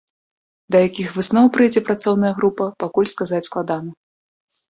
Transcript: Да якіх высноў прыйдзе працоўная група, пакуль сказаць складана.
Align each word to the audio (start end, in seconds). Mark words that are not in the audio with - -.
Да 0.75 0.79
якіх 0.87 1.09
высноў 1.17 1.45
прыйдзе 1.57 1.83
працоўная 1.89 2.33
група, 2.39 2.65
пакуль 2.85 3.09
сказаць 3.13 3.45
складана. 3.49 3.91